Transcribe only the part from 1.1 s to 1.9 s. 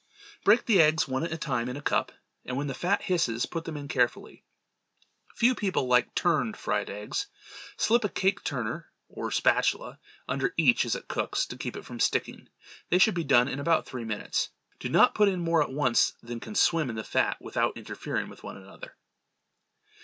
at a time in a